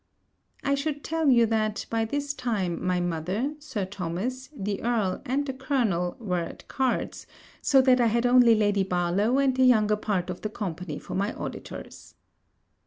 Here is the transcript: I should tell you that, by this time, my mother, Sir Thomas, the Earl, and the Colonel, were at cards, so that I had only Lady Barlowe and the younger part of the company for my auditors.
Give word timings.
I 0.63 0.73
should 0.73 1.03
tell 1.03 1.29
you 1.29 1.45
that, 1.45 1.85
by 1.91 2.05
this 2.05 2.33
time, 2.33 2.83
my 2.83 2.99
mother, 2.99 3.53
Sir 3.59 3.85
Thomas, 3.85 4.49
the 4.57 4.81
Earl, 4.81 5.21
and 5.27 5.45
the 5.45 5.53
Colonel, 5.53 6.15
were 6.19 6.39
at 6.39 6.67
cards, 6.67 7.27
so 7.61 7.81
that 7.83 8.01
I 8.01 8.07
had 8.07 8.25
only 8.25 8.55
Lady 8.55 8.83
Barlowe 8.83 9.37
and 9.37 9.55
the 9.55 9.63
younger 9.63 9.97
part 9.97 10.31
of 10.31 10.41
the 10.41 10.49
company 10.49 10.97
for 10.97 11.13
my 11.13 11.33
auditors. 11.33 12.15